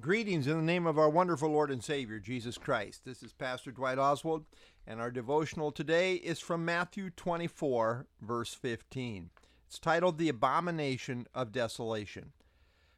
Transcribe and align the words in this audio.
Greetings 0.00 0.46
in 0.46 0.56
the 0.56 0.62
name 0.62 0.86
of 0.86 0.98
our 0.98 1.10
wonderful 1.10 1.50
Lord 1.50 1.70
and 1.70 1.84
Savior, 1.84 2.18
Jesus 2.18 2.56
Christ. 2.56 3.04
This 3.04 3.22
is 3.22 3.34
Pastor 3.34 3.70
Dwight 3.70 3.98
Oswald, 3.98 4.46
and 4.86 4.98
our 4.98 5.10
devotional 5.10 5.70
today 5.70 6.14
is 6.14 6.40
from 6.40 6.64
Matthew 6.64 7.10
24, 7.10 8.06
verse 8.22 8.54
15. 8.54 9.28
It's 9.66 9.78
titled 9.78 10.16
The 10.16 10.30
Abomination 10.30 11.26
of 11.34 11.52
Desolation. 11.52 12.32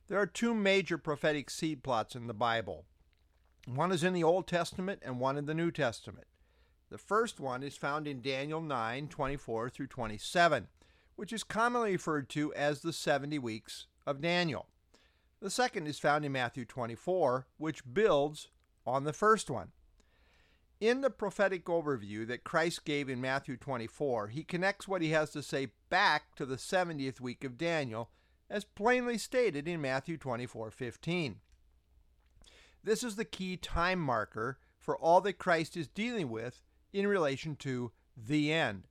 There 0.07 0.21
are 0.21 0.27
two 0.27 0.54
major 0.54 0.96
prophetic 0.96 1.51
seed 1.51 1.83
plots 1.83 2.15
in 2.15 2.29
the 2.29 2.35
Bible. 2.35 2.85
One 3.66 3.90
is 3.90 4.04
in 4.04 4.12
the 4.12 4.22
Old 4.22 4.46
Testament 4.46 5.00
and 5.04 5.19
one 5.19 5.37
in 5.37 5.46
the 5.46 5.54
New 5.54 5.72
Testament. 5.72 6.28
The 6.88 6.98
first 6.98 7.40
one 7.40 7.64
is 7.64 7.76
found 7.76 8.06
in 8.06 8.22
Daniel 8.22 8.60
9, 8.60 9.08
24 9.08 9.71
through 9.71 9.88
27, 9.88 10.69
which 11.16 11.32
is 11.32 11.42
commonly 11.42 11.92
referred 11.92 12.28
to 12.28 12.54
as 12.54 12.82
the 12.82 12.92
70 12.92 13.40
weeks 13.40 13.88
of 14.06 14.21
Daniel. 14.21 14.69
The 15.43 15.51
second 15.51 15.88
is 15.88 15.99
found 15.99 16.24
in 16.24 16.30
Matthew 16.30 16.65
24, 16.65 17.48
which 17.59 17.83
builds 17.93 18.47
on 18.87 19.03
the 19.03 19.12
first 19.12 19.51
one. 19.51 19.73
In 20.80 21.01
the 21.01 21.11
prophetic 21.11 21.65
overview 21.65 22.25
that 22.29 22.45
Christ 22.45 22.85
gave 22.85 23.09
in 23.09 23.21
Matthew 23.21 23.57
24, 23.57 24.29
he 24.29 24.45
connects 24.45 24.87
what 24.87 25.02
he 25.02 25.11
has 25.11 25.30
to 25.30 25.43
say 25.43 25.73
back 25.91 26.37
to 26.37 26.47
the 26.47 26.55
70th 26.55 27.19
week 27.21 27.43
of 27.43 27.59
Daniel, 27.59 28.11
as 28.49 28.63
plainly 28.63 29.19
stated 29.19 29.66
in 29.66 29.80
Matthew 29.80 30.16
24:15. 30.16 31.41
This 32.85 33.02
is 33.02 33.16
the 33.16 33.24
key 33.24 33.57
time 33.57 33.99
marker 33.99 34.61
for 34.79 34.97
all 34.97 35.21
that 35.23 35.38
Christ 35.38 35.77
is 35.77 35.88
dealing 35.88 36.30
with 36.30 36.63
in 36.93 37.09
relation 37.09 37.57
to 37.57 37.91
the 38.16 38.52
end. 38.52 38.87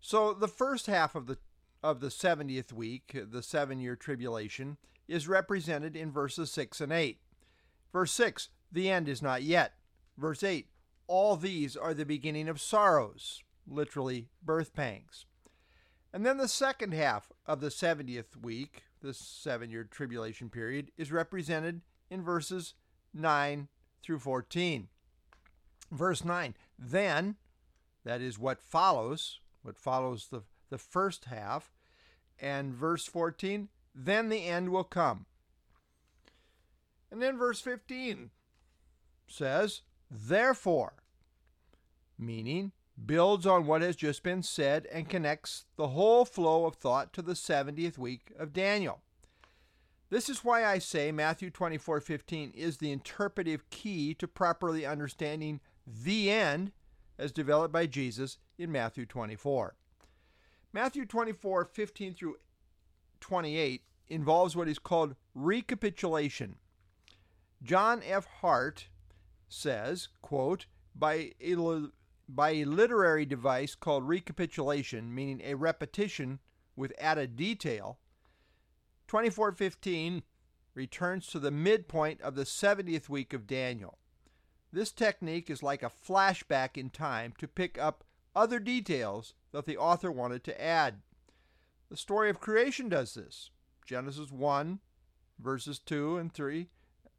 So 0.00 0.32
the 0.32 0.48
first 0.48 0.86
half 0.86 1.14
of 1.14 1.26
the 1.26 1.36
of 1.82 2.00
the 2.00 2.08
70th 2.08 2.72
week, 2.72 3.12
the 3.12 3.42
7-year 3.42 3.94
tribulation, 3.94 4.78
is 5.08 5.28
represented 5.28 5.96
in 5.96 6.10
verses 6.10 6.50
6 6.50 6.80
and 6.80 6.92
8. 6.92 7.18
Verse 7.92 8.12
6, 8.12 8.48
the 8.72 8.90
end 8.90 9.08
is 9.08 9.22
not 9.22 9.42
yet. 9.42 9.74
Verse 10.16 10.42
8, 10.42 10.68
all 11.06 11.36
these 11.36 11.76
are 11.76 11.94
the 11.94 12.06
beginning 12.06 12.48
of 12.48 12.60
sorrows, 12.60 13.42
literally 13.66 14.28
birth 14.42 14.74
pangs. 14.74 15.26
And 16.12 16.24
then 16.24 16.38
the 16.38 16.48
second 16.48 16.94
half 16.94 17.32
of 17.44 17.60
the 17.60 17.68
70th 17.68 18.40
week, 18.40 18.84
the 19.02 19.12
seven 19.12 19.70
year 19.70 19.84
tribulation 19.84 20.48
period, 20.48 20.92
is 20.96 21.12
represented 21.12 21.82
in 22.08 22.22
verses 22.22 22.74
9 23.12 23.68
through 24.02 24.20
14. 24.20 24.88
Verse 25.90 26.24
9, 26.24 26.54
then, 26.78 27.36
that 28.04 28.20
is 28.20 28.38
what 28.38 28.62
follows, 28.62 29.40
what 29.62 29.78
follows 29.78 30.28
the, 30.30 30.42
the 30.70 30.78
first 30.78 31.26
half, 31.26 31.72
and 32.40 32.74
verse 32.74 33.06
14, 33.06 33.68
then 33.94 34.28
the 34.28 34.46
end 34.46 34.70
will 34.70 34.84
come. 34.84 35.26
And 37.10 37.22
then 37.22 37.38
verse 37.38 37.60
15 37.60 38.30
says, 39.28 39.82
therefore, 40.10 40.94
meaning 42.18 42.72
builds 43.06 43.46
on 43.46 43.66
what 43.66 43.82
has 43.82 43.96
just 43.96 44.22
been 44.22 44.42
said 44.42 44.86
and 44.92 45.08
connects 45.08 45.66
the 45.76 45.88
whole 45.88 46.24
flow 46.24 46.66
of 46.66 46.76
thought 46.76 47.12
to 47.12 47.22
the 47.22 47.32
70th 47.32 47.98
week 47.98 48.32
of 48.38 48.52
Daniel. 48.52 49.00
This 50.10 50.28
is 50.28 50.44
why 50.44 50.64
I 50.64 50.78
say 50.78 51.10
Matthew 51.10 51.50
24:15 51.50 52.52
is 52.54 52.78
the 52.78 52.92
interpretive 52.92 53.68
key 53.70 54.14
to 54.14 54.28
properly 54.28 54.86
understanding 54.86 55.60
the 55.86 56.30
end 56.30 56.72
as 57.18 57.32
developed 57.32 57.72
by 57.72 57.86
Jesus 57.86 58.38
in 58.58 58.70
Matthew 58.70 59.06
24. 59.06 59.74
Matthew 60.72 61.04
24:15 61.04 62.14
through 62.14 62.36
28 63.24 63.82
involves 64.08 64.54
what 64.54 64.68
is 64.68 64.78
called 64.78 65.16
recapitulation. 65.34 66.56
John 67.62 68.02
F. 68.06 68.26
Hart 68.42 68.88
says, 69.48 70.08
quote, 70.20 70.66
by 70.94 71.32
a, 71.40 71.86
by 72.28 72.50
a 72.50 72.66
literary 72.66 73.24
device 73.24 73.74
called 73.74 74.06
recapitulation, 74.06 75.14
meaning 75.14 75.40
a 75.42 75.54
repetition 75.54 76.38
with 76.76 76.92
added 76.98 77.34
detail, 77.34 77.98
2415 79.08 80.22
returns 80.74 81.26
to 81.28 81.38
the 81.38 81.50
midpoint 81.50 82.20
of 82.20 82.34
the 82.34 82.44
70th 82.44 83.08
week 83.08 83.32
of 83.32 83.46
Daniel. 83.46 83.96
This 84.70 84.92
technique 84.92 85.48
is 85.48 85.62
like 85.62 85.82
a 85.82 85.90
flashback 86.06 86.76
in 86.76 86.90
time 86.90 87.32
to 87.38 87.48
pick 87.48 87.78
up 87.78 88.04
other 88.36 88.58
details 88.58 89.32
that 89.52 89.64
the 89.64 89.78
author 89.78 90.12
wanted 90.12 90.44
to 90.44 90.62
add. 90.62 91.00
The 91.90 91.96
story 91.96 92.30
of 92.30 92.40
creation 92.40 92.88
does 92.88 93.14
this. 93.14 93.50
Genesis 93.86 94.30
1, 94.30 94.80
verses 95.38 95.78
2 95.78 96.16
and 96.16 96.32
3, 96.32 96.68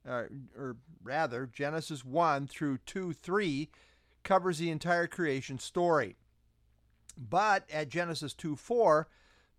uh, 0.08 0.24
or 0.58 0.78
rather, 1.04 1.46
Genesis 1.46 2.04
1 2.04 2.48
through 2.48 2.80
2 2.86 3.14
3 3.14 3.70
covers 4.24 4.58
the 4.58 4.72
entire 4.72 5.08
creation 5.08 5.60
story. 5.60 6.18
But 7.18 7.70
at 7.72 7.90
Genesis 7.90 8.34
2 8.34 8.56
4, 8.56 9.08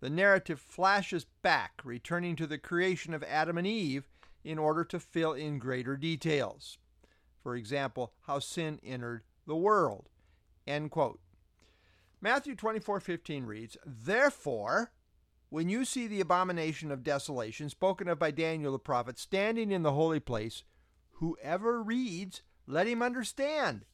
the 0.01 0.11
narrative 0.11 0.61
flashes 0.61 1.25
back, 1.43 1.81
returning 1.85 2.37
to 2.37 2.47
the 2.47 2.59
creation 2.59 3.15
of 3.15 3.23
Adam 3.23 3.57
and 3.57 3.67
Eve 3.67 4.09
in 4.45 4.59
order 4.59 4.85
to 4.85 5.01
fill 5.01 5.33
in 5.33 5.59
greater 5.59 5.97
details. 5.97 6.79
For 7.43 7.57
example, 7.57 8.13
how 8.27 8.41
sin 8.41 8.79
entered 8.85 9.23
the 9.47 9.57
world. 9.57 10.09
End 10.67 10.91
quote. 10.91 11.21
Matthew 12.21 12.55
24:15 12.55 13.47
reads, 13.47 13.77
"Therefore, 13.85 14.93
when 15.57 15.71
you 15.71 15.87
see 15.87 16.07
the 16.07 16.21
abomination 16.21 16.93
of 16.93 17.03
desolation 17.03 17.71
spoken 17.71 18.09
of 18.09 18.19
by 18.19 18.31
Daniel 18.31 18.73
the 18.73 18.79
prophet 18.79 19.19
standing 19.19 19.73
in 19.73 19.83
the 19.83 19.95
holy 19.95 20.21
place, 20.21 20.65
whoever 21.13 21.83
reads, 21.83 22.43
let 22.67 22.87
him 22.87 23.01
understand. 23.01 23.87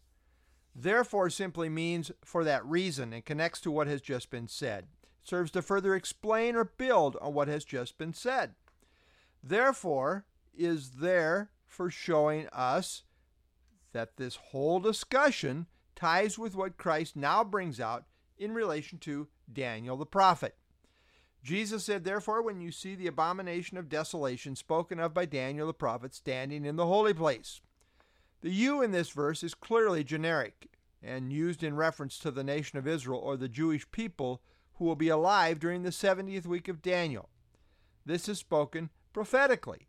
Therefore 0.74 1.30
simply 1.30 1.68
means 1.68 2.10
for 2.24 2.42
that 2.42 2.66
reason 2.66 3.12
and 3.12 3.24
connects 3.24 3.60
to 3.60 3.70
what 3.70 3.86
has 3.86 4.00
just 4.00 4.28
been 4.28 4.48
said. 4.48 4.88
It 5.22 5.28
serves 5.28 5.52
to 5.52 5.62
further 5.62 5.94
explain 5.94 6.56
or 6.56 6.64
build 6.64 7.16
on 7.22 7.32
what 7.32 7.46
has 7.46 7.64
just 7.64 7.96
been 7.96 8.12
said. 8.12 8.56
Therefore 9.40 10.24
is 10.52 10.94
there 10.96 11.52
for 11.64 11.90
showing 11.90 12.48
us 12.48 13.04
that 13.92 14.16
this 14.16 14.34
whole 14.34 14.80
discussion 14.80 15.68
ties 15.94 16.36
with 16.36 16.56
what 16.56 16.76
Christ 16.76 17.14
now 17.14 17.44
brings 17.44 17.78
out 17.78 18.06
in 18.36 18.52
relation 18.52 18.98
to 18.98 19.28
Daniel 19.52 19.96
the 19.96 20.04
prophet. 20.04 20.56
Jesus 21.42 21.84
said, 21.84 22.04
Therefore, 22.04 22.40
when 22.40 22.60
you 22.60 22.70
see 22.70 22.94
the 22.94 23.08
abomination 23.08 23.76
of 23.76 23.88
desolation 23.88 24.54
spoken 24.54 25.00
of 25.00 25.12
by 25.12 25.24
Daniel 25.24 25.66
the 25.66 25.74
prophet 25.74 26.14
standing 26.14 26.64
in 26.64 26.76
the 26.76 26.86
holy 26.86 27.12
place, 27.12 27.60
the 28.42 28.50
you 28.50 28.82
in 28.82 28.92
this 28.92 29.10
verse 29.10 29.42
is 29.42 29.54
clearly 29.54 30.04
generic 30.04 30.68
and 31.02 31.32
used 31.32 31.64
in 31.64 31.74
reference 31.74 32.18
to 32.18 32.30
the 32.30 32.44
nation 32.44 32.78
of 32.78 32.86
Israel 32.86 33.18
or 33.18 33.36
the 33.36 33.48
Jewish 33.48 33.90
people 33.90 34.40
who 34.74 34.84
will 34.84 34.96
be 34.96 35.08
alive 35.08 35.58
during 35.58 35.82
the 35.82 35.90
70th 35.90 36.46
week 36.46 36.68
of 36.68 36.82
Daniel. 36.82 37.28
This 38.06 38.28
is 38.28 38.38
spoken 38.38 38.90
prophetically. 39.12 39.88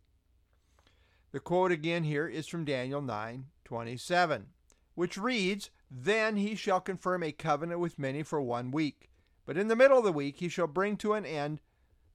The 1.32 1.40
quote 1.40 1.72
again 1.72 2.04
here 2.04 2.28
is 2.28 2.46
from 2.46 2.64
Daniel 2.64 3.02
9:27, 3.02 4.52
which 4.94 5.16
reads, 5.16 5.70
"Then 5.90 6.36
he 6.36 6.54
shall 6.54 6.80
confirm 6.80 7.22
a 7.22 7.32
covenant 7.32 7.80
with 7.80 7.98
many 7.98 8.22
for 8.22 8.40
one 8.40 8.70
week." 8.70 9.10
But 9.46 9.56
in 9.56 9.68
the 9.68 9.76
middle 9.76 9.98
of 9.98 10.04
the 10.04 10.12
week 10.12 10.38
he 10.38 10.48
shall 10.48 10.66
bring 10.66 10.96
to 10.98 11.14
an 11.14 11.26
end 11.26 11.60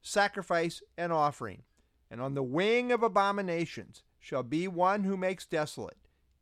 sacrifice 0.01 0.81
and 0.97 1.11
offering. 1.11 1.63
And 2.09 2.21
on 2.21 2.33
the 2.33 2.43
wing 2.43 2.91
of 2.91 3.03
abominations 3.03 4.03
shall 4.19 4.43
be 4.43 4.67
one 4.67 5.03
who 5.03 5.15
makes 5.15 5.45
desolate, 5.45 5.97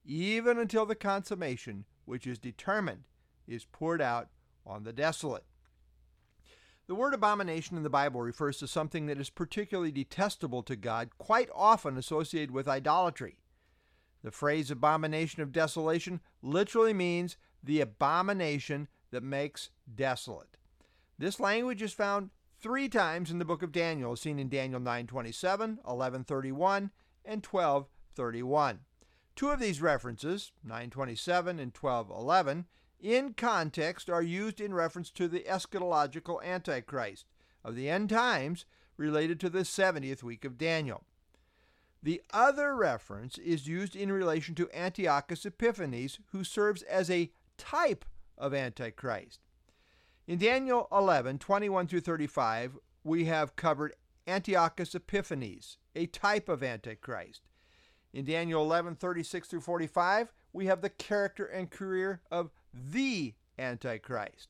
even 0.05 0.57
until 0.57 0.85
the 0.85 0.95
consummation 0.95 1.85
which 2.05 2.25
is 2.25 2.39
determined 2.39 3.03
is 3.47 3.65
poured 3.65 4.01
out 4.01 4.29
on 4.65 4.83
the 4.83 4.93
desolate. 4.93 5.43
The 6.87 6.95
word 6.95 7.13
abomination 7.13 7.75
in 7.75 7.83
the 7.83 7.89
Bible 7.89 8.21
refers 8.21 8.57
to 8.59 8.67
something 8.67 9.07
that 9.07 9.19
is 9.19 9.29
particularly 9.29 9.91
detestable 9.91 10.63
to 10.63 10.77
God, 10.77 11.09
quite 11.17 11.49
often 11.53 11.97
associated 11.97 12.51
with 12.51 12.67
idolatry. 12.67 13.39
The 14.23 14.31
phrase 14.31 14.71
abomination 14.71 15.41
of 15.41 15.51
desolation 15.51 16.21
literally 16.41 16.93
means 16.93 17.35
the 17.61 17.81
abomination 17.81 18.87
that 19.11 19.21
makes 19.21 19.69
desolate. 19.93 20.57
This 21.17 21.39
language 21.39 21.81
is 21.81 21.93
found 21.93 22.29
three 22.59 22.89
times 22.89 23.31
in 23.31 23.39
the 23.39 23.45
book 23.45 23.63
of 23.63 23.71
Daniel, 23.71 24.15
seen 24.15 24.37
in 24.39 24.49
Daniel 24.49 24.79
9:27, 24.79 25.79
11:31, 25.83 26.91
and 27.25 27.43
12:31. 27.43 28.79
Two 29.35 29.49
of 29.49 29.59
these 29.59 29.81
references, 29.81 30.51
9:27 30.63 31.59
and 31.59 31.73
12:11, 31.73 32.65
in 32.99 33.33
context 33.33 34.09
are 34.09 34.21
used 34.21 34.59
in 34.59 34.73
reference 34.73 35.11
to 35.11 35.27
the 35.27 35.45
eschatological 35.47 36.43
antichrist 36.43 37.25
of 37.63 37.75
the 37.75 37.89
end 37.89 38.09
times 38.09 38.65
related 38.95 39.39
to 39.39 39.49
the 39.49 39.63
70th 39.63 40.23
week 40.23 40.43
of 40.45 40.57
Daniel. 40.57 41.03
The 42.01 42.21
other 42.31 42.75
reference 42.75 43.37
is 43.37 43.67
used 43.67 43.95
in 43.95 44.11
relation 44.11 44.55
to 44.55 44.69
Antiochus 44.71 45.45
Epiphanes, 45.45 46.19
who 46.31 46.43
serves 46.43 46.83
as 46.83 47.09
a 47.09 47.31
type 47.57 48.05
of 48.37 48.53
Antichrist. 48.53 49.39
In 50.27 50.39
Daniel 50.39 50.89
11, 50.91 51.39
21 51.39 51.87
through 51.87 52.01
35, 52.01 52.77
we 53.05 53.25
have 53.25 53.55
covered 53.55 53.93
Antiochus 54.27 54.93
Epiphanes, 54.93 55.77
a 55.95 56.05
type 56.07 56.49
of 56.49 56.61
Antichrist. 56.61 57.43
In 58.11 58.25
Daniel 58.25 58.61
11 58.61 58.95
36 58.95 59.47
through 59.47 59.61
45, 59.61 60.33
we 60.51 60.65
have 60.65 60.81
the 60.81 60.89
character 60.89 61.45
and 61.45 61.71
career 61.71 62.21
of 62.29 62.51
the 62.73 63.35
Antichrist. 63.57 64.49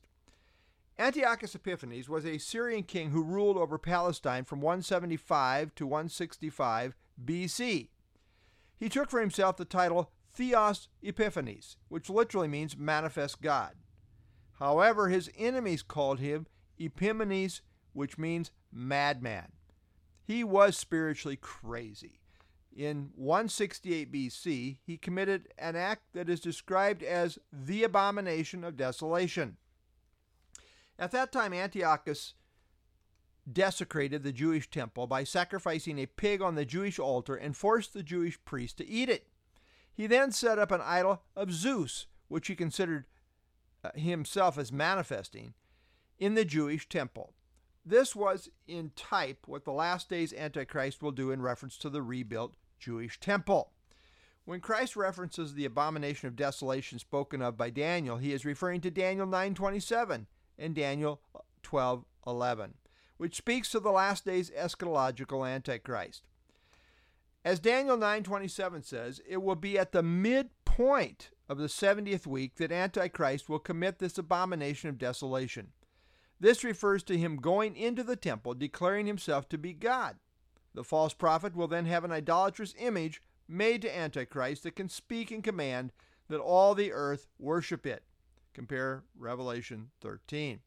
Antiochus 0.98 1.54
Epiphanes 1.54 2.08
was 2.08 2.26
a 2.26 2.38
Syrian 2.38 2.82
king 2.82 3.10
who 3.10 3.22
ruled 3.22 3.56
over 3.56 3.78
Palestine 3.78 4.44
from 4.44 4.60
175 4.60 5.76
to 5.76 5.86
165 5.86 6.96
BC. 7.24 7.88
He 8.76 8.88
took 8.88 9.10
for 9.10 9.20
himself 9.20 9.56
the 9.56 9.64
title 9.64 10.10
Theos 10.32 10.88
Epiphanes, 11.02 11.76
which 11.88 12.10
literally 12.10 12.48
means 12.48 12.76
manifest 12.76 13.40
God. 13.40 13.76
However, 14.58 15.08
his 15.08 15.30
enemies 15.36 15.82
called 15.82 16.18
him 16.18 16.46
Epimanes, 16.78 17.60
which 17.92 18.18
means 18.18 18.50
madman. 18.72 19.52
He 20.24 20.44
was 20.44 20.76
spiritually 20.76 21.36
crazy. 21.36 22.20
In 22.76 23.10
168 23.16 24.12
BC, 24.12 24.76
he 24.84 24.96
committed 24.96 25.48
an 25.58 25.74
act 25.74 26.02
that 26.12 26.28
is 26.28 26.40
described 26.40 27.02
as 27.02 27.38
the 27.52 27.82
abomination 27.82 28.62
of 28.62 28.76
desolation. 28.76 29.56
At 30.98 31.12
that 31.12 31.32
time, 31.32 31.52
Antiochus 31.52 32.34
desecrated 33.50 34.22
the 34.22 34.32
Jewish 34.32 34.68
temple 34.70 35.06
by 35.06 35.24
sacrificing 35.24 35.98
a 35.98 36.06
pig 36.06 36.42
on 36.42 36.54
the 36.54 36.64
Jewish 36.64 36.98
altar 36.98 37.34
and 37.34 37.56
forced 37.56 37.94
the 37.94 38.02
Jewish 38.02 38.38
priest 38.44 38.76
to 38.78 38.86
eat 38.86 39.08
it. 39.08 39.28
He 39.94 40.06
then 40.06 40.30
set 40.30 40.58
up 40.58 40.70
an 40.70 40.82
idol 40.82 41.22
of 41.34 41.52
Zeus, 41.52 42.06
which 42.28 42.48
he 42.48 42.54
considered 42.54 43.06
himself 43.96 44.58
as 44.58 44.72
manifesting, 44.72 45.54
in 46.18 46.34
the 46.34 46.44
Jewish 46.44 46.88
temple. 46.88 47.32
This 47.84 48.14
was 48.14 48.50
in 48.66 48.90
type 48.96 49.46
what 49.46 49.64
the 49.64 49.72
last 49.72 50.08
days 50.08 50.32
Antichrist 50.34 51.02
will 51.02 51.12
do 51.12 51.30
in 51.30 51.40
reference 51.40 51.78
to 51.78 51.88
the 51.88 52.02
rebuilt 52.02 52.54
Jewish 52.78 53.18
temple. 53.18 53.72
When 54.44 54.60
Christ 54.60 54.96
references 54.96 55.54
the 55.54 55.64
abomination 55.64 56.28
of 56.28 56.36
desolation 56.36 56.98
spoken 56.98 57.42
of 57.42 57.56
by 57.56 57.70
Daniel, 57.70 58.16
he 58.16 58.32
is 58.32 58.44
referring 58.44 58.80
to 58.82 58.90
Daniel 58.90 59.26
9:27 59.26 60.26
and 60.58 60.74
Daniel 60.74 61.20
12:11, 61.62 62.74
which 63.16 63.36
speaks 63.36 63.70
to 63.70 63.80
the 63.80 63.90
last 63.90 64.24
days 64.24 64.50
eschatological 64.50 65.48
antichrist. 65.48 66.26
As 67.44 67.60
Daniel 67.60 67.96
9:27 67.96 68.84
says, 68.84 69.20
it 69.26 69.38
will 69.38 69.56
be 69.56 69.78
at 69.78 69.92
the 69.92 70.02
midpoint 70.02 71.30
of 71.48 71.58
the 71.58 71.66
70th 71.66 72.26
week 72.26 72.56
that 72.56 72.70
antichrist 72.70 73.48
will 73.48 73.58
commit 73.58 73.98
this 73.98 74.18
abomination 74.18 74.88
of 74.88 74.98
desolation. 74.98 75.68
This 76.40 76.62
refers 76.62 77.02
to 77.04 77.18
him 77.18 77.36
going 77.36 77.76
into 77.76 78.04
the 78.04 78.16
temple 78.16 78.54
declaring 78.54 79.06
himself 79.06 79.48
to 79.48 79.58
be 79.58 79.72
God. 79.72 80.16
The 80.74 80.84
false 80.84 81.14
prophet 81.14 81.56
will 81.56 81.66
then 81.66 81.86
have 81.86 82.04
an 82.04 82.12
idolatrous 82.12 82.74
image 82.78 83.22
made 83.48 83.82
to 83.82 83.96
Antichrist 83.96 84.62
that 84.62 84.76
can 84.76 84.88
speak 84.88 85.30
and 85.30 85.42
command 85.42 85.92
that 86.28 86.38
all 86.38 86.74
the 86.74 86.92
earth 86.92 87.26
worship 87.38 87.86
it. 87.86 88.04
Compare 88.52 89.04
Revelation 89.16 89.90
13. 90.00 90.60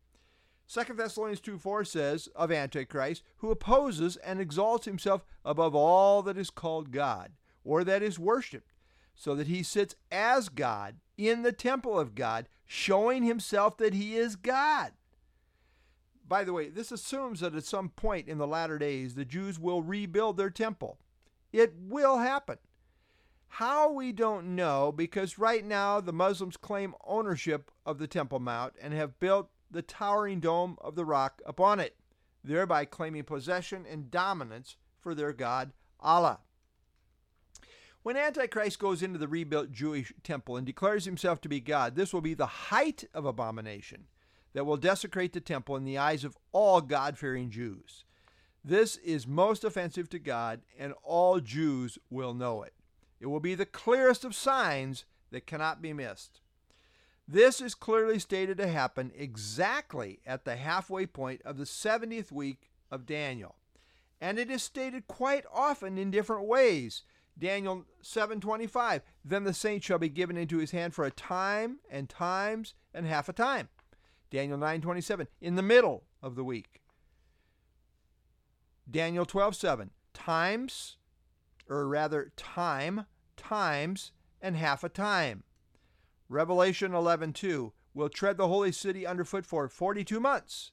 2 0.68 0.94
Thessalonians 0.94 1.42
2 1.42 1.58
4 1.58 1.84
says 1.84 2.28
of 2.36 2.52
Antichrist, 2.52 3.24
who 3.38 3.52
opposes 3.52 4.16
and 4.18 4.40
exalts 4.40 4.86
himself 4.86 5.26
above 5.44 5.76
all 5.76 6.22
that 6.24 6.38
is 6.38 6.50
called 6.50 6.92
God, 6.92 7.34
or 7.64 7.84
that 7.84 8.02
is 8.02 8.18
worshipped, 8.18 8.71
so 9.22 9.36
that 9.36 9.46
he 9.46 9.62
sits 9.62 9.96
as 10.12 10.50
God 10.50 10.96
in 11.16 11.44
the 11.44 11.52
temple 11.52 12.00
of 12.00 12.16
God, 12.16 12.50
showing 12.66 13.22
himself 13.22 13.78
that 13.78 13.94
he 13.94 14.16
is 14.16 14.36
God. 14.36 14.94
By 16.28 16.44
the 16.44 16.54
way, 16.54 16.70
this 16.70 16.92
assumes 16.92 17.42
that 17.42 17.54
at 17.54 17.64
some 17.64 17.90
point 17.90 18.28
in 18.28 18.40
the 18.40 18.48
latter 18.48 18.80
days 18.80 19.14
the 19.14 19.24
Jews 19.24 19.60
will 19.60 19.84
rebuild 19.84 20.38
their 20.38 20.50
temple. 20.50 20.98
It 21.54 21.76
will 21.78 22.18
happen. 22.18 22.58
How 23.48 23.92
we 23.92 24.12
don't 24.12 24.56
know 24.56 24.92
because 24.92 25.38
right 25.38 25.64
now 25.64 26.02
the 26.02 26.12
Muslims 26.12 26.58
claim 26.58 26.96
ownership 27.06 27.70
of 27.86 28.00
the 28.00 28.08
Temple 28.08 28.40
Mount 28.40 28.74
and 28.82 28.92
have 28.92 29.20
built 29.20 29.52
the 29.70 29.84
towering 29.84 30.40
dome 30.40 30.78
of 30.82 30.96
the 30.96 31.06
rock 31.06 31.44
upon 31.46 31.80
it, 31.80 31.96
thereby 32.44 32.86
claiming 32.86 33.26
possession 33.26 33.86
and 33.88 34.10
dominance 34.10 34.78
for 35.00 35.14
their 35.14 35.32
god 35.32 35.74
Allah. 36.00 36.40
When 38.04 38.18
Antichrist 38.18 38.80
goes 38.80 39.04
into 39.04 39.20
the 39.20 39.28
rebuilt 39.28 39.72
Jewish 39.72 40.12
temple 40.24 40.58
and 40.58 40.66
declares 40.66 41.06
himself 41.06 41.40
to 41.42 41.50
be 41.50 41.60
God, 41.60 41.96
this 41.96 42.14
will 42.14 42.22
be 42.22 42.34
the 42.34 42.46
height 42.46 43.04
of 43.14 43.26
abomination 43.26 44.08
that 44.54 44.66
will 44.66 44.78
desecrate 44.78 45.34
the 45.34 45.42
temple 45.42 45.76
in 45.76 45.86
the 45.86 45.98
eyes 45.98 46.24
of 46.24 46.38
all 46.52 46.82
God 46.82 47.18
fearing 47.18 47.52
Jews. 47.52 48.06
This 48.64 48.98
is 48.98 49.28
most 49.28 49.64
offensive 49.64 50.10
to 50.10 50.20
God, 50.20 50.62
and 50.78 50.94
all 51.04 51.40
Jews 51.40 51.98
will 52.10 52.34
know 52.34 52.64
it. 52.64 52.74
It 53.20 53.28
will 53.28 53.40
be 53.40 53.56
the 53.56 53.66
clearest 53.66 54.26
of 54.26 54.36
signs 54.36 55.06
that 55.32 55.48
cannot 55.48 55.82
be 55.82 55.94
missed. 55.94 56.42
This 57.28 57.62
is 57.62 57.76
clearly 57.76 58.20
stated 58.20 58.58
to 58.58 58.68
happen 58.68 59.12
exactly 59.16 60.20
at 60.26 60.44
the 60.44 60.58
halfway 60.58 61.06
point 61.06 61.42
of 61.46 61.58
the 61.58 61.64
70th 61.64 62.32
week 62.32 62.70
of 62.90 63.06
Daniel. 63.06 63.56
And 64.20 64.38
it 64.38 64.52
is 64.52 64.62
stated 64.62 65.08
quite 65.08 65.46
often 65.52 65.98
in 65.98 66.12
different 66.12 66.46
ways. 66.46 67.04
Daniel 67.42 67.86
7:25 68.04 69.02
Then 69.26 69.44
the 69.44 69.54
saint 69.54 69.84
shall 69.84 69.98
be 69.98 70.10
given 70.10 70.38
into 70.38 70.60
his 70.60 70.72
hand 70.72 70.94
for 70.94 71.06
a 71.06 71.12
time 71.12 71.80
and 71.90 72.08
times 72.08 72.76
and 72.94 73.08
half 73.08 73.28
a 73.28 73.34
time. 73.34 73.68
Daniel 74.30 74.60
9:27 74.60 75.28
in 75.42 75.56
the 75.56 75.64
middle 75.64 76.06
of 76.22 76.36
the 76.36 76.44
week. 76.44 76.84
Daniel 78.90 79.26
12:7 79.26 79.90
times 80.14 80.98
or 81.68 81.88
rather 81.88 82.32
time 82.38 83.08
times 83.36 84.12
and 84.40 84.56
half 84.56 84.84
a 84.84 84.90
time. 84.90 85.44
Revelation 86.30 86.92
11:2 86.92 87.74
will 87.96 88.10
tread 88.10 88.38
the 88.38 88.48
holy 88.48 88.72
city 88.72 89.08
underfoot 89.08 89.48
for 89.48 89.68
42 89.68 90.20
months. 90.20 90.72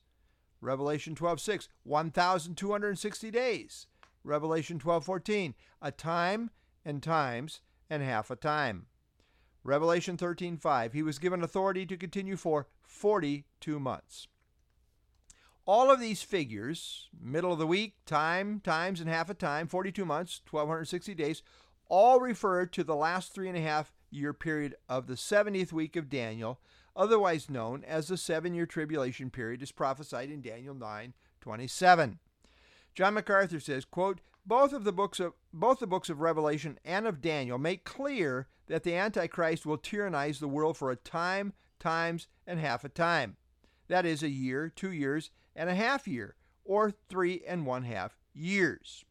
Revelation 0.60 1.14
12:6 1.14 1.68
1260 1.84 3.30
days. 3.30 3.86
Revelation 4.22 4.78
12:14 4.78 5.54
a 5.80 5.90
time 5.90 6.50
and 6.88 7.02
times 7.02 7.60
and 7.90 8.02
half 8.02 8.30
a 8.30 8.36
time. 8.36 8.86
Revelation 9.62 10.16
13:5 10.16 10.94
he 10.94 11.02
was 11.02 11.18
given 11.18 11.42
authority 11.42 11.84
to 11.84 11.96
continue 11.98 12.36
for 12.36 12.66
42 12.82 13.78
months. 13.78 14.26
All 15.66 15.90
of 15.90 16.00
these 16.00 16.22
figures, 16.22 17.10
middle 17.20 17.52
of 17.52 17.58
the 17.58 17.66
week, 17.66 17.96
time, 18.06 18.60
times, 18.60 19.00
and 19.00 19.08
half 19.10 19.28
a 19.28 19.34
time, 19.34 19.68
42 19.68 20.06
months, 20.06 20.40
1260 20.50 21.14
days, 21.14 21.42
all 21.90 22.20
refer 22.20 22.64
to 22.64 22.82
the 22.82 22.96
last 22.96 23.34
three 23.34 23.48
and 23.48 23.58
a 23.58 23.60
half 23.60 23.92
year 24.10 24.32
period 24.32 24.74
of 24.88 25.06
the 25.06 25.14
70th 25.14 25.70
week 25.70 25.94
of 25.94 26.08
Daniel, 26.08 26.58
otherwise 26.96 27.50
known 27.50 27.84
as 27.84 28.08
the 28.08 28.16
seven 28.16 28.54
year 28.54 28.64
tribulation 28.64 29.28
period, 29.28 29.62
as 29.62 29.72
prophesied 29.72 30.30
in 30.30 30.40
Daniel 30.40 30.74
9 30.74 31.12
27. 31.42 32.18
John 32.94 33.14
MacArthur 33.14 33.60
says, 33.60 33.84
quote, 33.84 34.20
both 34.48 34.72
of 34.72 34.84
the 34.84 34.92
books 34.92 35.20
of 35.20 35.34
both 35.52 35.78
the 35.78 35.86
books 35.86 36.08
of 36.08 36.20
Revelation 36.20 36.78
and 36.82 37.06
of 37.06 37.20
Daniel 37.20 37.58
make 37.58 37.84
clear 37.84 38.48
that 38.66 38.82
the 38.82 38.94
Antichrist 38.94 39.66
will 39.66 39.76
tyrannize 39.76 40.40
the 40.40 40.48
world 40.48 40.76
for 40.76 40.90
a 40.90 40.96
time, 40.96 41.52
times, 41.78 42.28
and 42.46 42.58
half 42.58 42.82
a 42.82 42.88
time. 42.88 43.36
That 43.88 44.06
is 44.06 44.22
a 44.22 44.30
year, 44.30 44.72
two 44.74 44.90
years, 44.90 45.30
and 45.54 45.68
a 45.68 45.74
half 45.74 46.08
year, 46.08 46.34
or 46.64 46.90
three 46.90 47.42
and 47.46 47.66
one 47.66 47.84
half 47.84 48.16
years. 48.32 49.04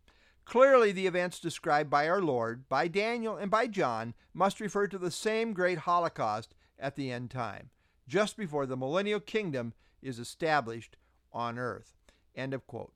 Clearly, 0.44 0.92
the 0.92 1.08
events 1.08 1.40
described 1.40 1.90
by 1.90 2.08
our 2.08 2.22
Lord, 2.22 2.68
by 2.68 2.88
Daniel, 2.88 3.38
and 3.38 3.52
by 3.52 3.68
John 3.68 4.16
must 4.34 4.60
refer 4.60 4.88
to 4.88 4.98
the 4.98 5.12
same 5.12 5.54
great 5.54 5.80
Holocaust 5.80 6.56
at 6.80 6.96
the 6.96 7.12
end 7.12 7.30
time, 7.30 7.70
just 8.08 8.38
before 8.38 8.66
the 8.66 8.78
millennial 8.78 9.20
kingdom 9.20 9.74
is 10.02 10.18
established 10.18 10.98
on 11.32 11.60
earth. 11.60 11.94
End 12.36 12.54
of 12.54 12.66
quote. 12.66 12.94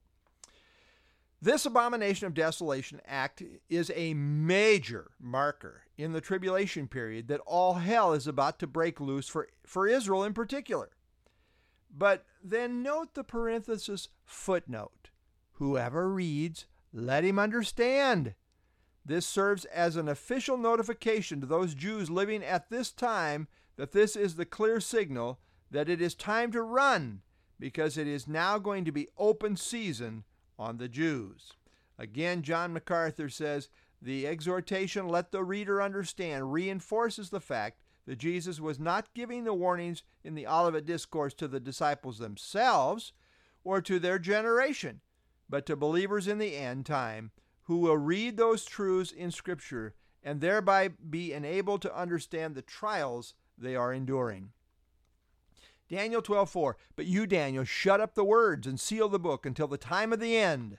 This 1.44 1.66
abomination 1.66 2.28
of 2.28 2.34
desolation 2.34 3.00
act 3.04 3.42
is 3.68 3.90
a 3.96 4.14
major 4.14 5.10
marker 5.18 5.82
in 5.98 6.12
the 6.12 6.20
tribulation 6.20 6.86
period 6.86 7.26
that 7.26 7.40
all 7.44 7.74
hell 7.74 8.12
is 8.12 8.28
about 8.28 8.60
to 8.60 8.68
break 8.68 9.00
loose 9.00 9.26
for, 9.26 9.48
for 9.66 9.88
Israel 9.88 10.22
in 10.22 10.34
particular. 10.34 10.90
But 11.90 12.24
then 12.44 12.80
note 12.84 13.14
the 13.14 13.24
parenthesis 13.24 14.08
footnote. 14.24 15.10
Whoever 15.54 16.08
reads 16.08 16.66
let 16.92 17.24
him 17.24 17.40
understand. 17.40 18.34
This 19.04 19.26
serves 19.26 19.64
as 19.64 19.96
an 19.96 20.08
official 20.08 20.56
notification 20.56 21.40
to 21.40 21.46
those 21.46 21.74
Jews 21.74 22.08
living 22.08 22.44
at 22.44 22.70
this 22.70 22.92
time 22.92 23.48
that 23.74 23.90
this 23.90 24.14
is 24.14 24.36
the 24.36 24.46
clear 24.46 24.78
signal 24.78 25.40
that 25.72 25.88
it 25.88 26.00
is 26.00 26.14
time 26.14 26.52
to 26.52 26.62
run 26.62 27.22
because 27.58 27.98
it 27.98 28.06
is 28.06 28.28
now 28.28 28.60
going 28.60 28.84
to 28.84 28.92
be 28.92 29.08
open 29.18 29.56
season 29.56 30.22
on 30.62 30.78
the 30.78 30.88
Jews. 30.88 31.52
Again, 31.98 32.42
John 32.42 32.72
MacArthur 32.72 33.28
says 33.28 33.68
the 34.00 34.26
exhortation, 34.26 35.08
let 35.08 35.30
the 35.30 35.44
reader 35.44 35.82
understand, 35.82 36.52
reinforces 36.52 37.30
the 37.30 37.40
fact 37.40 37.80
that 38.06 38.18
Jesus 38.18 38.60
was 38.60 38.80
not 38.80 39.12
giving 39.14 39.44
the 39.44 39.54
warnings 39.54 40.02
in 40.24 40.34
the 40.34 40.46
Olivet 40.46 40.86
Discourse 40.86 41.34
to 41.34 41.46
the 41.46 41.60
disciples 41.60 42.18
themselves 42.18 43.12
or 43.62 43.80
to 43.82 43.98
their 43.98 44.18
generation 44.18 45.00
but 45.52 45.66
to 45.66 45.76
believers 45.76 46.26
in 46.26 46.38
the 46.38 46.56
end 46.56 46.86
time 46.86 47.30
who 47.64 47.76
will 47.76 47.98
read 47.98 48.38
those 48.38 48.64
truths 48.64 49.12
in 49.12 49.30
Scripture 49.30 49.94
and 50.22 50.40
thereby 50.40 50.88
be 50.88 51.34
enabled 51.34 51.82
to 51.82 51.94
understand 51.94 52.54
the 52.54 52.62
trials 52.62 53.34
they 53.58 53.76
are 53.76 53.92
enduring. 53.92 54.50
Daniel 55.92 56.22
12:4 56.22 56.76
But 56.96 57.04
you 57.04 57.26
Daniel 57.26 57.64
shut 57.64 58.00
up 58.00 58.14
the 58.14 58.24
words 58.24 58.66
and 58.66 58.80
seal 58.80 59.10
the 59.10 59.18
book 59.18 59.44
until 59.44 59.68
the 59.68 59.76
time 59.76 60.10
of 60.10 60.20
the 60.20 60.38
end 60.38 60.78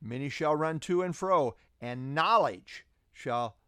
many 0.00 0.30
shall 0.30 0.56
run 0.56 0.80
to 0.80 1.02
and 1.02 1.14
fro 1.14 1.54
and 1.82 2.14
knowledge 2.14 2.86
shall 3.12 3.58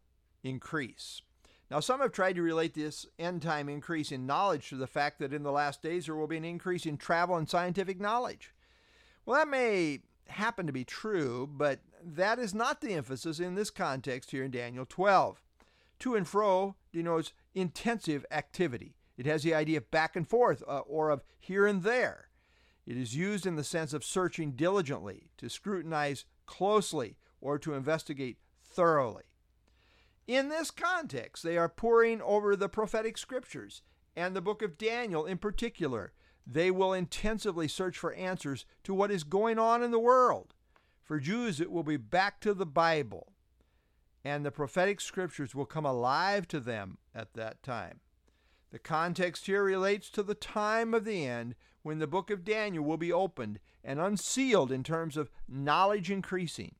increase. 0.43 1.21
Now 1.69 1.81
some 1.81 1.99
have 1.99 2.13
tried 2.13 2.33
to 2.33 2.41
relate 2.41 2.73
this 2.73 3.05
end 3.19 3.43
time 3.43 3.69
increase 3.69 4.11
in 4.11 4.25
knowledge 4.25 4.69
to 4.69 4.75
the 4.75 4.87
fact 4.87 5.19
that 5.19 5.33
in 5.33 5.43
the 5.43 5.51
last 5.51 5.83
days 5.83 6.07
there 6.07 6.15
will 6.15 6.25
be 6.25 6.37
an 6.37 6.43
increase 6.43 6.87
in 6.87 6.97
travel 6.97 7.35
and 7.35 7.47
scientific 7.47 7.99
knowledge. 7.99 8.51
Well 9.23 9.37
that 9.37 9.47
may 9.47 9.99
happen 10.29 10.65
to 10.65 10.73
be 10.73 10.83
true, 10.83 11.45
but 11.45 11.79
that 12.03 12.39
is 12.39 12.55
not 12.55 12.81
the 12.81 12.95
emphasis 12.95 13.39
in 13.39 13.53
this 13.53 13.69
context 13.69 14.31
here 14.31 14.43
in 14.43 14.49
Daniel 14.49 14.87
12. 14.89 15.43
To 15.99 16.15
and 16.15 16.27
fro 16.27 16.75
denotes 16.91 17.33
intensive 17.53 18.25
activity. 18.31 18.96
It 19.17 19.25
has 19.25 19.43
the 19.43 19.55
idea 19.55 19.77
of 19.77 19.91
back 19.91 20.15
and 20.15 20.27
forth 20.27 20.63
uh, 20.67 20.79
or 20.79 21.09
of 21.09 21.23
here 21.39 21.65
and 21.65 21.83
there. 21.83 22.29
It 22.85 22.95
is 22.95 23.15
used 23.15 23.45
in 23.45 23.55
the 23.55 23.63
sense 23.63 23.91
of 23.91 24.03
searching 24.03 24.51
diligently, 24.51 25.29
to 25.37 25.49
scrutinize 25.49 26.25
closely, 26.45 27.17
or 27.41 27.59
to 27.59 27.73
investigate 27.73 28.37
thoroughly. 28.63 29.23
In 30.27 30.49
this 30.49 30.71
context, 30.71 31.43
they 31.43 31.57
are 31.57 31.69
poring 31.69 32.21
over 32.21 32.55
the 32.55 32.69
prophetic 32.69 33.17
scriptures 33.17 33.81
and 34.15 34.35
the 34.35 34.41
book 34.41 34.61
of 34.61 34.77
Daniel 34.77 35.25
in 35.25 35.37
particular. 35.37 36.13
They 36.45 36.71
will 36.71 36.93
intensively 36.93 37.67
search 37.67 37.97
for 37.97 38.13
answers 38.13 38.65
to 38.83 38.93
what 38.93 39.11
is 39.11 39.23
going 39.23 39.59
on 39.59 39.83
in 39.83 39.91
the 39.91 39.99
world. 39.99 40.53
For 41.03 41.19
Jews, 41.19 41.59
it 41.59 41.71
will 41.71 41.83
be 41.83 41.97
back 41.97 42.39
to 42.41 42.53
the 42.53 42.65
Bible, 42.65 43.33
and 44.23 44.45
the 44.45 44.51
prophetic 44.51 44.99
scriptures 44.99 45.55
will 45.55 45.65
come 45.65 45.85
alive 45.85 46.47
to 46.49 46.59
them 46.59 46.97
at 47.15 47.33
that 47.33 47.63
time. 47.63 48.01
The 48.71 48.79
context 48.79 49.45
here 49.45 49.63
relates 49.63 50.09
to 50.11 50.23
the 50.23 50.35
time 50.35 50.93
of 50.93 51.05
the 51.05 51.25
end 51.25 51.55
when 51.83 51.99
the 51.99 52.07
book 52.07 52.29
of 52.29 52.43
Daniel 52.43 52.83
will 52.83 52.97
be 52.97 53.13
opened 53.13 53.59
and 53.83 53.99
unsealed 53.99 54.71
in 54.71 54.83
terms 54.83 55.15
of 55.15 55.31
knowledge 55.47 56.11
increasing. 56.11 56.75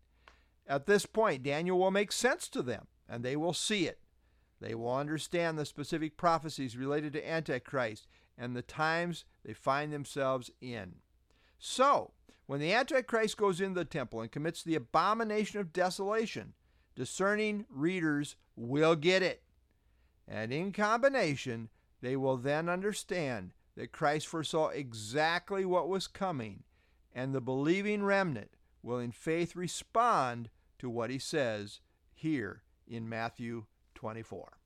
At 0.67 0.86
this 0.86 1.06
point, 1.06 1.44
Daniel 1.44 1.79
will 1.79 1.91
make 1.91 2.12
sense 2.12 2.50
to 2.50 2.62
them, 2.62 2.88
and 3.08 3.24
they 3.24 3.38
will 3.38 3.53
see 3.53 3.88
it. 3.88 4.00
They 4.60 4.75
will 4.75 4.94
understand 4.94 5.58
the 5.58 5.65
specific 5.65 6.17
prophecies 6.17 6.75
related 6.75 7.13
to 7.13 7.29
Antichrist 7.29 8.08
and 8.38 8.56
the 8.56 8.62
times 8.62 9.24
they 9.46 9.53
find 9.53 9.91
themselves 9.94 10.51
in. 10.62 10.96
So, 11.58 12.12
when 12.46 12.60
the 12.60 12.74
Antichrist 12.74 13.38
goes 13.38 13.62
into 13.62 13.79
the 13.79 13.86
temple 13.86 14.22
and 14.22 14.32
commits 14.32 14.63
the 14.63 14.75
abomination 14.75 15.60
of 15.60 15.74
desolation, 15.74 16.53
discerning 16.96 17.65
readers 17.70 18.36
will 18.56 18.96
get 18.96 19.24
it. 19.24 19.44
And 20.27 20.51
in 20.51 20.72
combination, 20.72 21.70
they 22.01 22.16
will 22.16 22.38
then 22.38 22.70
understand 22.70 23.51
that 23.75 23.92
Christ 23.92 24.27
foresaw 24.27 24.70
exactly 24.70 25.66
what 25.66 25.89
was 25.89 26.08
coming, 26.08 26.63
and 27.13 27.34
the 27.34 27.42
believing 27.42 28.04
remnant 28.04 28.51
will 28.82 29.00
in 29.00 29.12
faith 29.12 29.56
respond 29.56 30.50
to 30.80 30.89
what 30.89 31.10
he 31.10 31.20
says 31.20 31.80
here 32.13 32.63
in 32.88 33.08
Matthew 33.08 33.66
24. 33.96 34.56